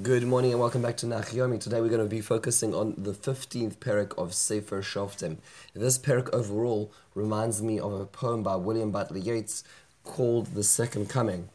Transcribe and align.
Good 0.00 0.24
morning 0.24 0.52
and 0.52 0.60
welcome 0.60 0.80
back 0.80 0.96
to 0.98 1.06
Nachyomi. 1.06 1.60
Today 1.60 1.82
we're 1.82 1.90
going 1.90 2.00
to 2.02 2.08
be 2.08 2.22
focusing 2.22 2.74
on 2.74 2.94
the 2.96 3.12
15th 3.12 3.76
parak 3.76 4.16
of 4.16 4.32
Sefer 4.32 4.80
Shoftim. 4.80 5.36
This 5.74 5.98
parak 5.98 6.30
overall 6.32 6.90
reminds 7.14 7.60
me 7.60 7.78
of 7.78 7.92
a 7.92 8.06
poem 8.06 8.42
by 8.42 8.56
William 8.56 8.90
Butler 8.90 9.18
Yeats 9.18 9.64
called 10.02 10.54
The 10.54 10.62
Second 10.62 11.10
Coming. 11.10 11.50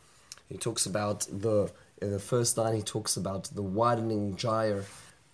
He 0.48 0.56
talks 0.56 0.86
about 0.86 1.22
the, 1.32 1.72
in 2.00 2.12
the 2.12 2.20
first 2.20 2.60
line, 2.60 2.76
he 2.76 2.84
talks 2.84 3.18
about 3.18 3.46
the 3.46 3.64
widening 3.64 4.36
gyre 4.36 4.86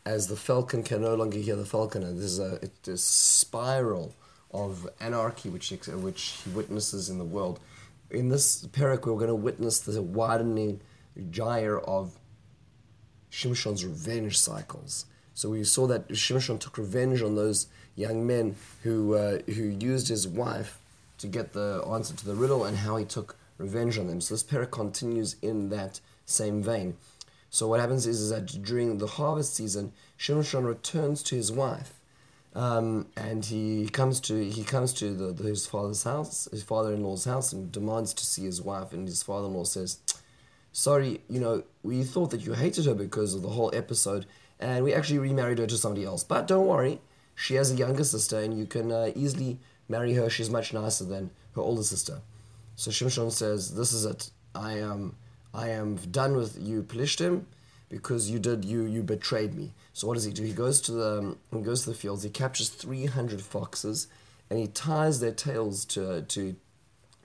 as 0.06 0.28
the 0.28 0.38
falcon 0.38 0.82
can 0.82 1.02
no 1.02 1.14
longer 1.14 1.40
hear 1.40 1.58
the 1.58 1.66
falconer. 1.66 2.14
There's 2.14 2.40
a, 2.40 2.70
a 2.88 2.96
spiral 2.96 4.16
of 4.52 4.88
anarchy 5.02 5.50
which, 5.50 5.72
which 5.72 6.40
he 6.46 6.52
witnesses 6.52 7.10
in 7.10 7.18
the 7.18 7.26
world. 7.26 7.60
In 8.10 8.30
this 8.30 8.66
parak, 8.68 9.06
we're 9.06 9.16
going 9.16 9.28
to 9.28 9.36
witness 9.36 9.82
the 9.82 10.02
widening 10.02 10.80
gyre 11.32 11.80
of 11.80 12.18
Shimshon's 13.34 13.84
revenge 13.84 14.38
cycles. 14.38 15.06
So 15.34 15.50
we 15.50 15.64
saw 15.64 15.88
that 15.88 16.08
Shimshon 16.10 16.60
took 16.60 16.78
revenge 16.78 17.24
on 17.24 17.36
those 17.36 17.66
young 17.96 18.28
men 18.28 18.56
who 18.84 19.16
uh, 19.16 19.40
who 19.48 19.64
used 19.64 20.08
his 20.08 20.28
wife 20.28 20.80
to 21.18 21.28
get 21.28 21.54
the 21.54 21.84
answer 21.90 22.16
to 22.16 22.26
the 22.26 22.36
riddle 22.36 22.64
and 22.64 22.78
how 22.78 22.96
he 22.98 23.06
took 23.06 23.36
revenge 23.58 23.98
on 23.98 24.06
them. 24.08 24.22
So 24.22 24.36
this 24.36 24.44
parak 24.44 24.70
continues 24.70 25.36
in 25.42 25.70
that 25.70 26.00
same 26.26 26.62
vein. 26.62 26.96
So 27.50 27.68
what 27.68 27.80
happens 27.80 28.06
is, 28.06 28.20
is 28.22 28.30
that 28.30 28.46
during 28.64 28.98
the 28.98 29.08
harvest 29.08 29.56
season, 29.56 29.94
Shimshon 30.20 30.66
returns 30.66 31.24
to 31.24 31.36
his 31.36 31.52
wife, 31.52 31.94
um, 32.56 33.08
and 33.18 33.46
he 33.46 33.90
comes 33.90 34.20
to 34.22 34.36
he 34.58 34.64
comes 34.64 34.94
to 34.94 35.14
the, 35.14 35.34
the, 35.34 35.50
his 35.50 35.66
father's 35.66 36.04
house, 36.04 36.48
his 36.52 36.64
father-in-law's 36.64 37.26
house, 37.26 37.52
and 37.52 37.72
demands 37.72 38.14
to 38.14 38.26
see 38.26 38.46
his 38.46 38.62
wife. 38.62 38.94
And 38.94 39.08
his 39.08 39.24
father-in-law 39.24 39.64
says, 39.64 39.98
sorry, 40.74 41.22
you 41.30 41.40
know, 41.40 41.64
we 41.84 42.04
thought 42.04 42.32
that 42.32 42.42
you 42.42 42.54
hated 42.54 42.86
her 42.86 42.96
because 42.96 43.34
of 43.34 43.42
the 43.42 43.50
whole 43.50 43.72
episode, 43.74 44.26
and 44.60 44.84
we 44.84 44.94
actually 44.94 45.20
remarried 45.20 45.60
her 45.60 45.68
to 45.68 45.78
somebody 45.78 46.04
else. 46.06 46.24
But 46.24 46.48
don't 46.48 46.68
worry, 46.68 47.00
she 47.36 47.56
has 47.56 47.72
a 47.72 47.76
younger 47.76 48.04
sister, 48.04 48.40
and 48.40 48.58
you 48.58 48.66
can 48.66 48.92
uh, 48.92 49.12
easily 49.16 49.60
marry 49.88 50.14
her. 50.16 50.30
She's 50.30 50.50
much 50.50 50.74
nicer 50.74 51.06
than 51.06 51.32
her 51.56 51.62
older 51.62 51.84
sister. 51.84 52.22
So 52.76 52.92
Shimshon 52.92 53.32
says, 53.32 53.76
"This 53.76 53.94
is 53.94 54.06
it. 54.06 54.32
I 54.56 54.74
am, 54.74 55.16
I 55.54 55.70
am 55.70 55.96
done 55.96 56.36
with 56.36 56.58
you, 56.60 56.84
Pelishtim, 56.84 57.46
because 57.90 58.30
you 58.30 58.40
did 58.40 58.66
you 58.66 58.84
you 58.84 59.04
betrayed 59.04 59.54
me." 59.54 59.74
So 59.94 60.08
what 60.08 60.16
does 60.16 60.24
he 60.24 60.34
do? 60.34 60.44
He 60.44 60.54
goes 60.54 60.82
to 60.82 60.92
the 60.92 61.18
um, 61.20 61.38
he 61.52 61.62
goes 61.62 61.84
to 61.84 61.92
the 61.92 61.96
fields. 61.96 62.24
He 62.24 62.30
captures 62.30 62.70
three 62.70 63.06
hundred 63.06 63.42
foxes, 63.42 64.08
and 64.50 64.60
he 64.60 64.68
ties 64.68 65.20
their 65.20 65.32
tails 65.32 65.86
to 65.86 66.24
to 66.24 66.56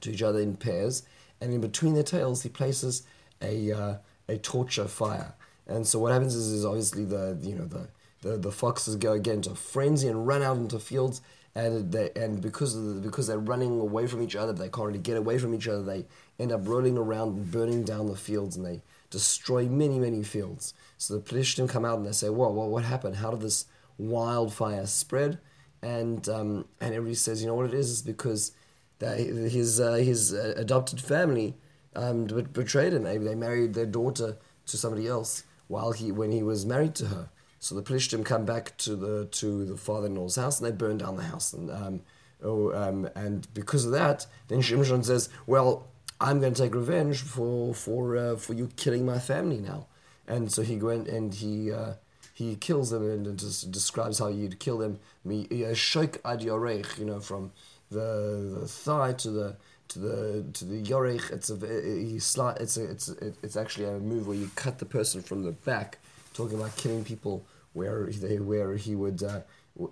to 0.03 0.11
each 0.11 0.23
other 0.23 0.41
in 0.41 0.57
pairs. 0.57 1.03
And 1.41 1.53
in 1.53 1.61
between 1.61 1.95
their 1.95 2.03
tails, 2.03 2.43
he 2.43 2.49
places 2.49 3.05
a 3.43 3.73
uh, 3.73 3.95
a 4.29 4.39
torture 4.39 4.89
fire. 4.89 5.35
And 5.67 5.87
so 5.87 5.99
what 5.99 6.13
happens 6.13 6.35
is, 6.35 6.51
is 6.53 6.65
obviously 6.65 7.05
the 7.05 7.39
you 7.43 7.55
know 7.55 7.67
the, 7.67 7.89
the, 8.23 8.37
the 8.39 8.53
foxes 8.53 8.97
go 8.97 9.13
again 9.13 9.37
into 9.37 9.55
frenzy 9.55 10.09
and 10.09 10.27
run 10.27 10.43
out 10.43 10.57
into 10.57 10.79
fields 10.79 11.21
and 11.59 11.91
they 11.91 12.11
and 12.15 12.41
because 12.41 12.75
the, 12.75 13.01
because 13.01 13.27
they're 13.27 13.39
running 13.39 13.81
away 13.81 14.07
from 14.07 14.23
each 14.23 14.37
other, 14.37 14.53
they 14.53 14.69
can't 14.69 14.87
really 14.87 14.99
get 14.99 15.17
away 15.17 15.39
from 15.39 15.55
each 15.55 15.67
other. 15.67 15.83
They 15.83 16.07
end 16.39 16.53
up 16.53 16.67
rolling 16.69 16.97
around 16.97 17.37
and 17.37 17.51
burning 17.51 17.83
down 17.83 18.07
the 18.07 18.17
fields, 18.17 18.57
and 18.57 18.65
they 18.65 18.83
destroy 19.11 19.67
many 19.67 19.99
many 19.99 20.23
fields. 20.23 20.73
So 20.99 21.15
the 21.15 21.21
Pelishtim 21.21 21.69
come 21.69 21.85
out 21.85 21.99
and 21.99 22.07
they 22.07 22.13
say, 22.13 22.29
"Whoa, 22.29 22.53
well, 22.53 22.69
what 22.69 22.85
happened? 22.85 23.17
How 23.17 23.33
did 23.33 23.41
this 23.41 23.67
wildfire 23.99 24.87
spread?" 24.87 25.39
And 25.83 26.29
um, 26.29 26.67
and 26.81 26.95
everybody 26.95 27.17
says, 27.17 27.43
"You 27.43 27.49
know 27.49 27.55
what 27.55 27.67
it 27.67 27.75
is? 27.75 27.91
Is 27.91 28.03
because 28.03 28.53
that 29.01 29.19
his 29.19 29.81
uh, 29.81 29.95
his 29.95 30.33
uh, 30.33 30.55
adopted 30.57 31.01
family." 31.01 31.57
Um, 31.99 32.27
betrayed 32.53 32.93
him. 32.93 33.03
Maybe 33.03 33.25
they 33.25 33.35
married 33.35 33.75
their 33.75 33.87
daughter 33.87 34.37
to 34.67 34.77
somebody 34.77 35.07
else 35.09 35.45
while 35.67 35.93
he 35.93 36.13
when 36.13 36.33
he 36.33 36.43
was 36.43 36.65
married 36.65 36.95
to 36.97 37.07
her. 37.07 37.31
So 37.59 37.75
the 37.75 37.83
Pelishtim 37.83 38.25
come 38.25 38.45
back 38.45 38.77
to 38.79 38.95
the 38.95 39.27
to 39.27 39.65
the 39.65 39.77
father-in-law's 39.77 40.37
house 40.37 40.61
and 40.61 40.67
they 40.67 40.77
burn 40.77 40.99
down 40.99 41.17
the 41.17 41.25
house. 41.25 41.53
And 41.53 41.71
um, 41.71 42.01
oh, 42.43 42.73
um, 42.73 43.09
and 43.15 43.53
because 43.53 43.85
of 43.85 43.93
that, 43.93 44.27
then 44.47 44.61
Shimshon 44.61 45.05
says, 45.05 45.29
"Well, 45.47 45.89
I'm 46.21 46.41
going 46.41 46.55
to 46.55 46.63
take 46.63 46.75
revenge 46.75 47.21
for 47.21 47.75
for 47.75 48.17
uh, 48.17 48.37
for 48.37 48.55
you 48.55 48.69
killing 48.77 49.05
my 49.05 49.19
family 49.19 49.59
now." 49.59 49.87
And 50.27 50.53
so 50.53 50.63
he 50.63 50.77
went 50.77 51.09
and 51.09 51.35
he. 51.35 51.73
Uh, 51.73 51.95
he 52.35 52.55
kills 52.55 52.91
them 52.91 53.03
and 53.03 53.37
just 53.37 53.73
describes 53.73 54.21
how 54.21 54.29
you'd 54.29 54.61
kill 54.61 54.79
them. 54.79 55.01
Shoik 55.27 56.19
ad 56.25 56.41
you 56.45 57.05
know, 57.05 57.19
from 57.19 57.51
the, 57.91 58.59
the 58.61 58.69
thigh 58.69 59.13
to 59.15 59.31
the 59.31 59.57
to 59.89 59.99
the 59.99 60.45
to 60.53 60.65
the 60.65 60.83
yorech. 60.83 61.31
It's 61.31 61.51
a 61.51 61.57
he 61.57 62.19
slide. 62.19 62.59
It's 62.61 62.77
a 62.77 62.85
it's 62.91 63.09
a, 63.09 63.33
it's 63.43 63.57
actually 63.57 63.87
a 63.87 63.99
move 63.99 64.27
where 64.27 64.37
you 64.37 64.51
cut 64.55 64.79
the 64.79 64.87
person 64.87 65.23
from 65.23 65.43
the 65.43 65.53
back. 65.53 65.99
Talking 66.35 66.59
about 66.59 66.77
killing 66.77 67.05
people 67.05 67.45
where 67.73 68.07
they 68.07 68.39
where 68.39 68.77
he 68.77 68.95
would 68.95 69.23
uh, 69.23 69.41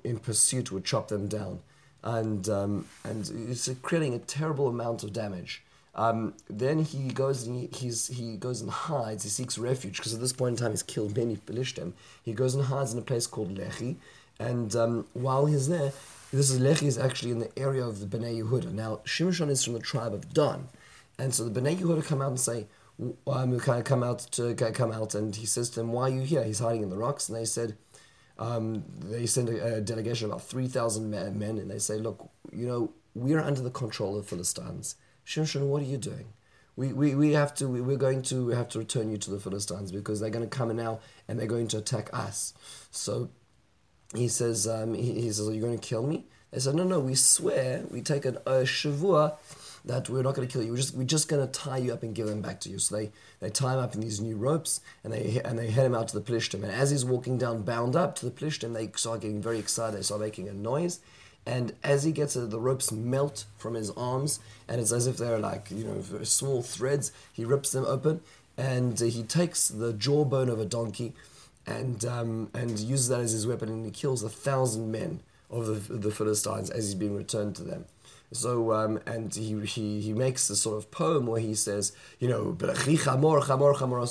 in 0.04 0.18
pursuit 0.18 0.70
would 0.72 0.84
chop 0.84 1.08
them 1.08 1.28
down, 1.28 1.60
and 2.02 2.48
um, 2.48 2.86
and 3.04 3.30
it's 3.48 3.68
creating 3.82 4.14
a 4.14 4.18
terrible 4.18 4.68
amount 4.68 5.02
of 5.02 5.12
damage. 5.12 5.62
Um, 5.94 6.34
then 6.50 6.80
he 6.84 7.08
goes 7.08 7.46
and 7.46 7.74
he, 7.74 7.88
he 7.88 8.36
goes 8.36 8.60
and 8.60 8.70
hides. 8.70 9.24
He 9.24 9.30
seeks 9.30 9.56
refuge 9.56 9.96
because 9.96 10.12
at 10.12 10.20
this 10.20 10.34
point 10.34 10.52
in 10.52 10.62
time 10.62 10.72
he's 10.72 10.82
killed 10.82 11.16
many 11.16 11.36
Pelishtim. 11.36 11.94
He 12.22 12.34
goes 12.34 12.54
and 12.54 12.64
hides 12.64 12.92
in 12.92 12.98
a 12.98 13.02
place 13.02 13.26
called 13.26 13.56
Lehi, 13.56 13.96
and 14.38 14.76
um, 14.76 15.06
while 15.14 15.46
he's 15.46 15.68
there, 15.68 15.92
this 16.32 16.50
is 16.50 16.60
Lehi 16.60 16.86
is 16.86 16.98
actually 16.98 17.30
in 17.30 17.38
the 17.38 17.58
area 17.58 17.84
of 17.84 18.00
the 18.00 18.06
Bnei 18.06 18.42
Yehuda. 18.42 18.72
Now 18.72 19.00
Shimshon 19.04 19.48
is 19.48 19.64
from 19.64 19.74
the 19.74 19.80
tribe 19.80 20.12
of 20.12 20.32
Dan, 20.32 20.68
and 21.18 21.34
so 21.34 21.48
the 21.48 21.60
Bnei 21.60 21.76
Yehuda 21.76 22.04
come 22.04 22.22
out 22.22 22.30
and 22.30 22.40
say, 22.40 22.66
um, 23.26 23.58
come 23.60 24.02
out 24.02 24.20
to 24.32 24.54
come 24.54 24.92
out, 24.92 25.14
and 25.14 25.34
he 25.36 25.46
says 25.46 25.70
to 25.70 25.80
them, 25.80 25.92
"Why 25.92 26.02
are 26.02 26.14
you 26.14 26.22
here?" 26.22 26.44
He's 26.44 26.60
hiding 26.60 26.82
in 26.82 26.90
the 26.90 26.96
rocks, 26.96 27.28
and 27.28 27.36
they 27.36 27.44
said, 27.44 27.76
um, 28.38 28.84
they 29.00 29.26
send 29.26 29.48
a, 29.48 29.76
a, 29.76 29.80
delegation 29.80 30.26
of 30.26 30.32
about 30.32 30.42
three 30.46 30.68
thousand 30.68 31.10
men, 31.10 31.58
and 31.58 31.70
they 31.70 31.78
say, 31.78 31.98
"Look, 31.98 32.30
you 32.52 32.66
know, 32.66 32.92
we 33.14 33.34
are 33.34 33.40
under 33.40 33.60
the 33.60 33.70
control 33.70 34.18
of 34.18 34.26
Philistines. 34.26 34.96
Shimshon, 35.26 35.66
what 35.66 35.82
are 35.82 35.86
you 35.86 35.98
doing?" 35.98 36.32
We, 36.76 36.92
we, 36.92 37.14
we 37.14 37.32
have 37.32 37.54
to 37.54 37.68
we, 37.68 37.80
we're 37.80 37.96
going 37.96 38.20
to 38.24 38.48
have 38.50 38.68
to 38.70 38.78
return 38.78 39.10
you 39.10 39.16
to 39.16 39.30
the 39.30 39.40
Philistines 39.40 39.90
because 39.90 40.20
they're 40.20 40.28
going 40.28 40.46
to 40.46 40.56
come 40.56 40.68
in 40.70 40.76
now 40.76 41.00
and 41.26 41.38
they're 41.38 41.46
going 41.46 41.68
to 41.68 41.78
attack 41.78 42.10
us. 42.12 42.52
So 42.90 43.30
he 44.14 44.28
says, 44.28 44.66
um, 44.66 44.94
he, 44.94 45.20
he, 45.20 45.32
says, 45.32 45.48
are 45.48 45.52
you 45.52 45.60
going 45.60 45.78
to 45.78 45.88
kill 45.88 46.06
me? 46.06 46.24
They 46.52 46.60
said, 46.60 46.74
no, 46.74 46.84
no, 46.84 47.00
we 47.00 47.14
swear, 47.14 47.84
we 47.90 48.00
take 48.00 48.24
an, 48.24 48.36
a 48.46 48.64
shavua 48.64 49.34
that 49.84 50.08
we're 50.08 50.22
not 50.22 50.34
going 50.34 50.46
to 50.46 50.52
kill 50.52 50.62
you. 50.62 50.70
We're 50.70 50.78
just, 50.78 50.94
we're 50.94 51.04
just 51.04 51.28
going 51.28 51.46
to 51.46 51.52
tie 51.52 51.78
you 51.78 51.92
up 51.92 52.02
and 52.02 52.14
give 52.14 52.26
them 52.26 52.40
back 52.40 52.60
to 52.60 52.68
you. 52.68 52.78
So 52.78 52.96
they, 52.96 53.10
they 53.40 53.50
tie 53.50 53.74
him 53.74 53.80
up 53.80 53.94
in 53.94 54.00
these 54.00 54.20
new 54.20 54.36
ropes 54.36 54.80
and 55.04 55.12
they, 55.12 55.40
and 55.44 55.58
they 55.58 55.70
head 55.70 55.86
him 55.86 55.94
out 55.94 56.08
to 56.08 56.18
the 56.18 56.24
Plishtim. 56.32 56.62
And 56.62 56.72
as 56.72 56.90
he's 56.90 57.04
walking 57.04 57.38
down, 57.38 57.62
bound 57.62 57.94
up 57.94 58.16
to 58.16 58.26
the 58.26 58.32
Plishtim, 58.32 58.74
they 58.74 58.90
start 58.96 59.20
getting 59.20 59.40
very 59.40 59.58
excited. 59.58 59.96
They 59.96 60.02
start 60.02 60.20
making 60.20 60.48
a 60.48 60.52
noise. 60.52 61.00
And 61.46 61.74
as 61.84 62.02
he 62.02 62.10
gets 62.10 62.34
it, 62.34 62.50
the 62.50 62.58
ropes 62.58 62.90
melt 62.90 63.44
from 63.56 63.74
his 63.74 63.90
arms, 63.92 64.40
and 64.66 64.80
it's 64.80 64.90
as 64.90 65.06
if 65.06 65.16
they're 65.16 65.38
like, 65.38 65.70
you 65.70 65.84
know, 65.84 66.24
small 66.24 66.60
threads. 66.60 67.12
He 67.32 67.44
rips 67.44 67.70
them 67.70 67.84
open, 67.86 68.20
and 68.58 68.98
he 68.98 69.22
takes 69.22 69.68
the 69.68 69.92
jawbone 69.92 70.48
of 70.48 70.58
a 70.58 70.64
donkey 70.64 71.14
and 71.66 72.04
um, 72.04 72.50
and 72.54 72.78
uses 72.78 73.08
that 73.08 73.20
as 73.20 73.32
his 73.32 73.46
weapon, 73.46 73.68
and 73.68 73.84
he 73.84 73.90
kills 73.90 74.22
a 74.22 74.28
thousand 74.28 74.90
men 74.90 75.20
of 75.50 75.66
the, 75.66 75.94
the 75.94 76.10
Philistines 76.10 76.70
as 76.70 76.84
he's 76.86 76.94
being 76.94 77.16
returned 77.16 77.56
to 77.56 77.62
them. 77.62 77.86
So 78.32 78.72
um, 78.72 79.00
and 79.06 79.32
he, 79.34 79.58
he 79.60 80.00
he 80.00 80.12
makes 80.12 80.48
this 80.48 80.60
sort 80.62 80.78
of 80.78 80.90
poem 80.90 81.26
where 81.26 81.40
he 81.40 81.54
says, 81.54 81.92
you 82.18 82.28
know, 82.28 82.56
chamor 82.58 83.42
chamor 83.42 84.06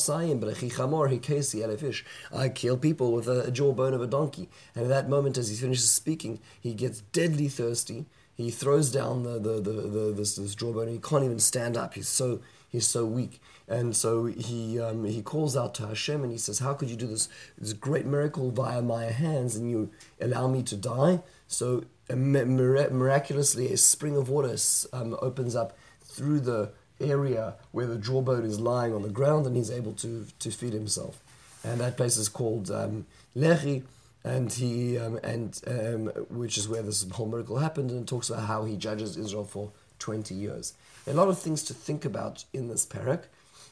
I 2.33 2.49
kill 2.49 2.77
people 2.77 3.11
with 3.11 3.27
a, 3.27 3.47
a 3.47 3.51
jawbone 3.51 3.93
of 3.93 4.01
a 4.01 4.07
donkey. 4.07 4.49
And 4.73 4.85
at 4.85 4.89
that 4.89 5.09
moment, 5.09 5.37
as 5.37 5.49
he 5.49 5.55
finishes 5.55 5.91
speaking, 5.91 6.39
he 6.59 6.73
gets 6.73 7.01
deadly 7.01 7.49
thirsty. 7.49 8.05
He 8.35 8.51
throws 8.51 8.91
down 8.91 9.23
the 9.23 9.40
the, 9.40 9.62
the, 9.62 9.72
the 9.72 10.13
this, 10.16 10.35
this 10.35 10.56
jawbone. 10.56 10.90
He 10.90 11.00
can't 11.00 11.23
even 11.23 11.40
stand 11.40 11.78
up. 11.78 11.94
He's 11.94 12.07
so 12.07 12.41
he's 12.69 12.88
so 12.88 13.06
weak. 13.06 13.41
And 13.68 13.96
so 13.96 14.25
he 14.25 14.79
um, 14.79 15.06
he 15.06 15.22
calls 15.22 15.57
out 15.57 15.73
to 15.75 15.88
Hashem 15.88 16.22
and 16.22 16.31
he 16.31 16.38
says, 16.38 16.59
"How 16.59 16.73
could 16.73 16.90
you 16.90 16.96
do 16.96 17.08
this 17.08 17.29
this 17.58 17.73
great 17.73 18.05
miracle 18.05 18.52
via 18.52 18.82
my 18.82 19.05
hands 19.05 19.55
and 19.55 19.70
you 19.70 19.90
allow 20.22 20.47
me 20.47 20.61
to 20.64 20.76
die?" 20.76 21.22
So 21.47 21.85
miraculously, 22.09 23.73
a 23.73 23.78
spring 23.78 24.17
of 24.17 24.29
water 24.29 24.55
um, 24.93 25.17
opens 25.22 25.55
up 25.55 25.76
through 26.03 26.41
the 26.41 26.72
area 26.99 27.55
where 27.72 27.87
the 27.87 27.97
jawbone 27.97 28.46
is 28.46 28.59
lying 28.59 28.93
on 28.93 29.02
the 29.02 29.09
ground, 29.09 29.47
and 29.47 29.55
he's 29.55 29.72
able 29.72 29.93
to 29.93 30.28
to 30.40 30.52
feed 30.52 30.73
himself. 30.73 31.20
And 31.64 31.79
that 31.82 31.97
place 31.97 32.17
is 32.17 32.29
called 32.29 32.70
um, 32.70 33.08
Lechi, 33.35 33.84
and 34.25 34.51
he 34.51 34.97
um, 34.97 35.19
and 35.23 35.61
um, 35.67 36.01
which 36.41 36.57
is 36.57 36.67
where 36.67 36.81
this 36.81 37.09
whole 37.11 37.27
miracle 37.27 37.57
happened, 37.57 37.91
and 37.91 38.07
talks 38.07 38.29
about 38.29 38.45
how 38.47 38.66
he 38.66 38.75
judges 38.75 39.17
Israel 39.17 39.45
for 39.45 39.72
twenty 39.99 40.35
years. 40.35 40.73
A 41.07 41.13
lot 41.13 41.29
of 41.29 41.37
things 41.39 41.63
to 41.63 41.73
think 41.73 42.03
about 42.05 42.45
in 42.51 42.67
this 42.67 42.85
parak. 42.85 43.23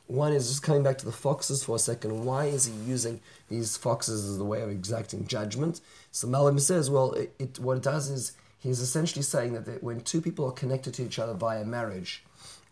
One 0.07 0.33
is 0.33 0.49
just 0.49 0.63
coming 0.63 0.83
back 0.83 0.97
to 0.99 1.05
the 1.05 1.19
foxes 1.25 1.63
for 1.63 1.77
a 1.77 1.79
second. 1.79 2.25
Why 2.25 2.45
is 2.45 2.65
he 2.65 2.73
using 2.73 3.21
these 3.47 3.77
foxes 3.77 4.29
as 4.29 4.37
the 4.37 4.43
way 4.43 4.61
of 4.61 4.69
exacting 4.69 5.25
judgment? 5.27 5.79
So 6.11 6.27
Malbim 6.27 6.59
says, 6.59 6.89
well, 6.89 7.13
it, 7.13 7.33
it, 7.39 7.57
what 7.57 7.77
it 7.77 7.83
does 7.83 8.09
is 8.09 8.33
he's 8.59 8.81
essentially 8.81 9.23
saying 9.23 9.53
that 9.53 9.81
when 9.81 10.01
two 10.01 10.21
people 10.21 10.45
are 10.45 10.51
connected 10.51 10.93
to 10.95 11.05
each 11.05 11.19
other 11.19 11.33
via 11.33 11.63
marriage, 11.63 12.21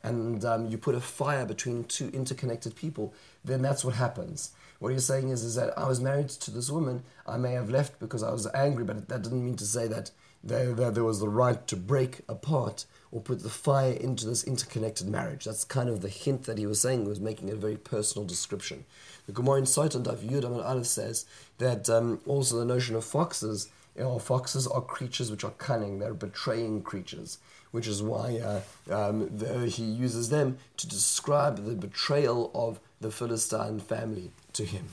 and 0.03 0.43
um, 0.45 0.67
you 0.67 0.77
put 0.77 0.95
a 0.95 1.01
fire 1.01 1.45
between 1.45 1.83
two 1.83 2.09
interconnected 2.09 2.75
people, 2.75 3.13
then 3.43 3.61
that's 3.61 3.85
what 3.85 3.95
happens. 3.95 4.51
What 4.79 4.89
you're 4.89 4.99
saying 4.99 5.29
is, 5.29 5.43
is 5.43 5.55
that 5.55 5.77
I 5.77 5.87
was 5.87 5.99
married 5.99 6.29
to 6.29 6.49
this 6.51 6.71
woman. 6.71 7.03
I 7.27 7.37
may 7.37 7.51
have 7.51 7.69
left 7.69 7.99
because 7.99 8.23
I 8.23 8.31
was 8.31 8.47
angry, 8.53 8.83
but 8.83 9.07
that 9.09 9.21
didn't 9.21 9.45
mean 9.45 9.57
to 9.57 9.65
say 9.65 9.87
that 9.87 10.09
there, 10.43 10.73
there, 10.73 10.89
there 10.89 11.03
was 11.03 11.19
the 11.19 11.29
right 11.29 11.67
to 11.67 11.75
break 11.75 12.21
apart 12.27 12.85
or 13.11 13.21
put 13.21 13.43
the 13.43 13.49
fire 13.49 13.91
into 13.91 14.25
this 14.25 14.43
interconnected 14.43 15.07
marriage. 15.07 15.45
That's 15.45 15.63
kind 15.63 15.87
of 15.87 16.01
the 16.01 16.09
hint 16.09 16.43
that 16.45 16.57
he 16.57 16.65
was 16.65 16.81
saying, 16.81 17.03
he 17.03 17.07
was 17.09 17.19
making 17.19 17.51
a 17.51 17.55
very 17.55 17.77
personal 17.77 18.27
description. 18.27 18.85
The 19.27 19.33
Gemara 19.33 19.59
in 19.59 19.63
Sotah 19.65 20.03
Daf 20.03 20.27
Yud 20.27 20.43
Amud 20.43 20.65
Aleph 20.65 20.87
says 20.87 21.25
that 21.59 21.89
um, 21.89 22.19
also 22.25 22.57
the 22.57 22.65
notion 22.65 22.95
of 22.95 23.05
foxes, 23.05 23.69
you 23.95 24.03
know, 24.03 24.19
foxes 24.19 24.67
are 24.67 24.81
creatures 24.81 25.29
which 25.29 25.43
are 25.43 25.51
cunning, 25.51 25.99
they're 25.99 26.13
betraying 26.13 26.81
creatures, 26.81 27.37
which 27.71 27.87
is 27.87 28.01
why 28.01 28.37
uh, 28.37 28.61
um, 28.93 29.29
the, 29.37 29.67
he 29.67 29.83
uses 29.83 30.29
them 30.29 30.57
to 30.77 30.87
describe 30.87 31.65
the 31.65 31.75
betrayal 31.75 32.51
of 32.53 32.79
the 32.99 33.11
Philistine 33.11 33.79
family 33.79 34.31
to 34.53 34.65
him. 34.65 34.85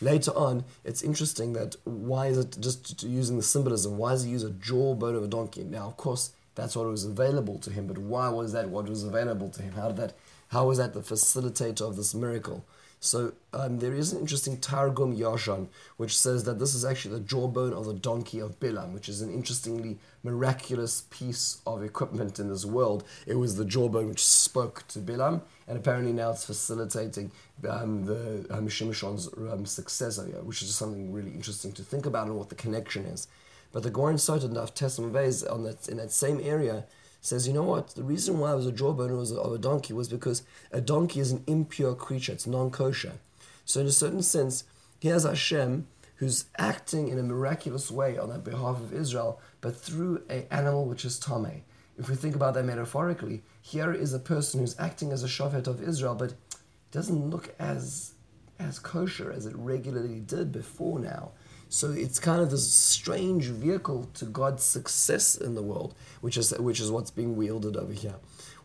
Later 0.00 0.30
on, 0.32 0.64
it's 0.84 1.02
interesting 1.02 1.54
that 1.54 1.76
why 1.84 2.26
is 2.26 2.38
it 2.38 2.56
just 2.60 3.02
using 3.02 3.36
the 3.36 3.42
symbolism? 3.42 3.96
Why 3.96 4.10
does 4.10 4.24
he 4.24 4.30
use 4.30 4.42
a 4.42 4.50
jawbone 4.50 5.14
of 5.14 5.24
a 5.24 5.28
donkey? 5.28 5.64
Now, 5.64 5.88
of 5.88 5.96
course, 5.96 6.32
that's 6.54 6.76
what 6.76 6.86
was 6.86 7.04
available 7.04 7.58
to 7.60 7.70
him, 7.70 7.86
but 7.86 7.98
why 7.98 8.28
was 8.28 8.52
that 8.52 8.68
what 8.68 8.88
was 8.88 9.04
available 9.04 9.48
to 9.50 9.62
him? 9.62 9.72
How 9.72 9.88
did 9.88 9.96
that? 9.96 10.14
How 10.48 10.66
was 10.66 10.78
that 10.78 10.94
the 10.94 11.00
facilitator 11.00 11.82
of 11.82 11.96
this 11.96 12.14
miracle? 12.14 12.64
So 13.00 13.34
um, 13.52 13.78
there 13.78 13.92
is 13.92 14.12
an 14.12 14.20
interesting 14.20 14.58
Targum 14.58 15.16
Yashan, 15.16 15.68
which 15.96 16.16
says 16.16 16.44
that 16.44 16.58
this 16.58 16.74
is 16.74 16.84
actually 16.84 17.14
the 17.14 17.20
jawbone 17.20 17.72
of 17.72 17.84
the 17.84 17.94
donkey 17.94 18.40
of 18.40 18.58
Bilam, 18.58 18.92
which 18.92 19.08
is 19.08 19.20
an 19.20 19.32
interestingly 19.32 19.98
miraculous 20.24 21.02
piece 21.10 21.60
of 21.66 21.82
equipment 21.82 22.38
in 22.38 22.48
this 22.48 22.64
world. 22.64 23.04
It 23.26 23.34
was 23.34 23.56
the 23.56 23.64
jawbone 23.64 24.08
which 24.08 24.24
spoke 24.24 24.84
to 24.88 24.98
Bilam, 24.98 25.42
and 25.68 25.78
apparently 25.78 26.12
now 26.12 26.30
it's 26.30 26.44
facilitating 26.44 27.30
um, 27.68 28.06
the 28.06 28.46
um, 28.50 28.66
Shimshon's 28.68 29.28
um, 29.52 29.66
successor, 29.66 30.24
which 30.42 30.62
is 30.62 30.74
something 30.74 31.12
really 31.12 31.30
interesting 31.30 31.72
to 31.72 31.82
think 31.82 32.06
about 32.06 32.26
and 32.26 32.36
what 32.36 32.48
the 32.48 32.54
connection 32.54 33.04
is. 33.04 33.28
But 33.72 33.82
the 33.82 33.90
Gorin 33.90 34.14
Sotah 34.14 34.52
Daf 34.52 34.74
Tessim 34.74 35.52
on 35.52 35.64
that 35.64 35.88
in 35.88 35.98
that 35.98 36.10
same 36.10 36.40
area 36.42 36.86
says, 37.26 37.46
you 37.46 37.52
know 37.52 37.62
what? 37.62 37.88
The 37.88 38.02
reason 38.02 38.38
why 38.38 38.52
it 38.52 38.56
was 38.56 38.66
a 38.66 38.72
jawbone 38.72 39.16
was 39.16 39.32
of 39.32 39.52
a 39.52 39.58
donkey 39.58 39.92
was 39.92 40.08
because 40.08 40.42
a 40.70 40.80
donkey 40.80 41.20
is 41.20 41.32
an 41.32 41.42
impure 41.46 41.94
creature. 41.94 42.32
It's 42.32 42.46
non-kosher. 42.46 43.12
So 43.64 43.80
in 43.80 43.86
a 43.86 43.92
certain 43.92 44.22
sense, 44.22 44.64
here's 45.00 45.24
Hashem 45.24 45.86
who's 46.16 46.46
acting 46.56 47.08
in 47.08 47.18
a 47.18 47.22
miraculous 47.22 47.90
way 47.90 48.16
on 48.16 48.30
the 48.30 48.38
behalf 48.38 48.76
of 48.76 48.94
Israel, 48.94 49.40
but 49.60 49.76
through 49.76 50.22
an 50.30 50.46
animal 50.50 50.86
which 50.86 51.04
is 51.04 51.20
Tomei. 51.20 51.60
If 51.98 52.08
we 52.08 52.16
think 52.16 52.34
about 52.34 52.54
that 52.54 52.64
metaphorically, 52.64 53.42
here 53.60 53.92
is 53.92 54.14
a 54.14 54.18
person 54.18 54.60
who's 54.60 54.78
acting 54.78 55.12
as 55.12 55.22
a 55.22 55.28
shofet 55.28 55.66
of 55.66 55.82
Israel, 55.82 56.14
but 56.14 56.34
doesn't 56.90 57.30
look 57.30 57.54
as 57.58 58.12
as 58.58 58.78
kosher 58.78 59.30
as 59.32 59.44
it 59.46 59.54
regularly 59.56 60.20
did 60.20 60.50
before 60.52 60.98
now. 60.98 61.32
So 61.68 61.90
it's 61.90 62.18
kind 62.18 62.40
of 62.40 62.50
this 62.50 62.72
strange 62.72 63.46
vehicle 63.46 64.08
to 64.14 64.24
God's 64.24 64.62
success 64.62 65.36
in 65.36 65.54
the 65.54 65.62
world, 65.62 65.94
which 66.20 66.36
is 66.36 66.50
which 66.58 66.80
is 66.80 66.90
what's 66.90 67.10
being 67.10 67.36
wielded 67.36 67.76
over 67.76 67.92
here. 67.92 68.14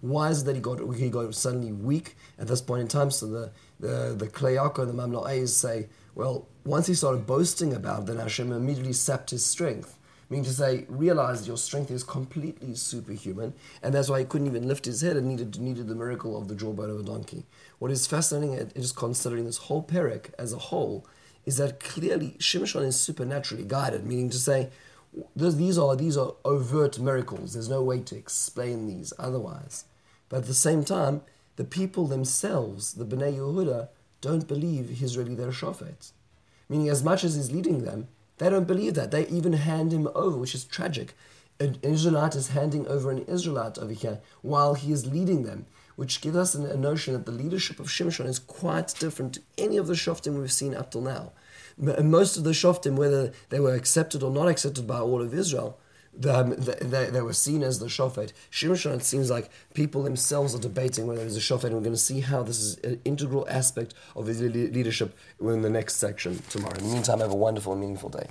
Why 0.01 0.29
is 0.29 0.41
it 0.41 0.45
that 0.45 0.55
he 0.55 0.61
got 0.61 0.79
he 0.95 1.09
got 1.09 1.33
suddenly 1.33 1.71
weak 1.71 2.15
at 2.37 2.47
this 2.47 2.61
point 2.61 2.81
in 2.81 2.87
time? 2.87 3.11
So 3.11 3.27
the 3.27 3.51
the 3.79 4.15
the 4.17 4.27
Kli 4.27 4.55
Yakar 4.55 4.83
and 4.83 4.97
the 4.97 5.01
Mamla'es 5.01 5.49
say, 5.49 5.87
well, 6.13 6.47
once 6.63 6.87
he 6.87 6.93
started 6.93 7.25
boasting 7.25 7.73
about, 7.73 8.01
it, 8.01 8.05
then 8.07 8.17
Hashem 8.17 8.51
immediately 8.51 8.93
sapped 8.93 9.31
his 9.31 9.45
strength. 9.45 9.97
Meaning 10.29 10.45
to 10.45 10.53
say, 10.53 10.85
realize 10.87 11.45
your 11.45 11.57
strength 11.57 11.91
is 11.91 12.05
completely 12.05 12.73
superhuman, 12.73 13.53
and 13.83 13.93
that's 13.93 14.07
why 14.07 14.19
he 14.19 14.25
couldn't 14.25 14.47
even 14.47 14.65
lift 14.65 14.85
his 14.85 15.01
head 15.01 15.17
and 15.17 15.27
needed 15.27 15.59
needed 15.59 15.87
the 15.87 15.95
miracle 15.95 16.37
of 16.37 16.47
the 16.47 16.55
jawbone 16.55 16.89
of 16.89 16.99
a 16.99 17.03
donkey. 17.03 17.45
What 17.79 17.91
is 17.91 18.07
fascinating 18.07 18.53
is 18.75 18.91
considering 18.91 19.45
this 19.45 19.57
whole 19.57 19.83
parak 19.83 20.33
as 20.37 20.53
a 20.53 20.57
whole 20.57 21.05
is 21.45 21.57
that 21.57 21.79
clearly 21.79 22.35
Shimshon 22.39 22.85
is 22.85 22.99
supernaturally 22.99 23.65
guided, 23.67 24.05
meaning 24.05 24.29
to 24.29 24.37
say 24.37 24.69
these 25.35 25.77
are 25.77 25.95
these 25.95 26.17
are 26.17 26.35
overt 26.45 26.99
miracles. 26.99 27.53
There's 27.53 27.69
no 27.69 27.83
way 27.83 27.99
to 28.01 28.15
explain 28.15 28.87
these 28.87 29.13
otherwise. 29.19 29.85
But 30.29 30.37
at 30.37 30.45
the 30.45 30.53
same 30.53 30.83
time, 30.83 31.21
the 31.57 31.63
people 31.63 32.07
themselves, 32.07 32.93
the 32.93 33.05
Bnei 33.05 33.37
Yehuda, 33.37 33.89
don't 34.21 34.47
believe 34.47 34.89
he's 34.89 35.17
really 35.17 35.35
their 35.35 35.51
shofet. 35.51 36.11
Meaning, 36.69 36.89
as 36.89 37.03
much 37.03 37.23
as 37.23 37.35
he's 37.35 37.51
leading 37.51 37.83
them, 37.83 38.07
they 38.37 38.49
don't 38.49 38.67
believe 38.67 38.93
that. 38.93 39.11
They 39.11 39.27
even 39.27 39.53
hand 39.53 39.91
him 39.91 40.07
over, 40.15 40.37
which 40.37 40.55
is 40.55 40.63
tragic. 40.63 41.13
An 41.59 41.77
Israelite 41.81 42.35
is 42.35 42.49
handing 42.49 42.87
over 42.87 43.11
an 43.11 43.25
Israelite 43.25 43.77
over 43.77 43.93
here 43.93 44.19
while 44.41 44.73
he 44.73 44.91
is 44.91 45.05
leading 45.05 45.43
them 45.43 45.65
which 45.95 46.21
gives 46.21 46.37
us 46.37 46.55
a 46.55 46.77
notion 46.77 47.13
that 47.13 47.25
the 47.25 47.31
leadership 47.31 47.79
of 47.79 47.87
Shimshon 47.87 48.25
is 48.25 48.39
quite 48.39 48.93
different 48.99 49.35
to 49.35 49.41
any 49.57 49.77
of 49.77 49.87
the 49.87 49.93
Shoftim 49.93 50.39
we've 50.39 50.51
seen 50.51 50.75
up 50.75 50.91
till 50.91 51.01
now. 51.01 51.31
Most 51.77 52.37
of 52.37 52.43
the 52.43 52.51
Shoftim, 52.51 52.95
whether 52.95 53.31
they 53.49 53.59
were 53.59 53.73
accepted 53.73 54.23
or 54.23 54.31
not 54.31 54.47
accepted 54.47 54.85
by 54.85 54.99
all 54.99 55.21
of 55.21 55.33
Israel, 55.33 55.79
um, 56.27 56.53
they, 56.57 57.05
they, 57.05 57.21
were 57.21 57.33
seen 57.33 57.63
as 57.63 57.79
the 57.79 57.85
Shofet. 57.85 58.33
Shimshon, 58.51 58.95
it 58.95 59.03
seems 59.03 59.31
like 59.31 59.49
people 59.73 60.03
themselves 60.03 60.53
are 60.53 60.59
debating 60.59 61.07
whether 61.07 61.23
he's 61.23 61.37
a 61.37 61.39
Shofet, 61.39 61.65
and 61.65 61.75
we're 61.75 61.81
going 61.81 61.93
to 61.93 61.97
see 61.97 62.19
how 62.19 62.43
this 62.43 62.59
is 62.59 62.77
an 62.79 62.99
integral 63.05 63.47
aspect 63.49 63.93
of 64.15 64.27
his 64.27 64.41
leadership 64.41 65.17
in 65.39 65.61
the 65.61 65.69
next 65.69 65.95
section 65.95 66.41
tomorrow. 66.49 66.75
In 66.75 66.87
the 66.87 66.93
meantime, 66.93 67.19
have 67.19 67.31
a 67.31 67.35
wonderful 67.35 67.71
and 67.71 67.81
meaningful 67.81 68.09
day. 68.09 68.27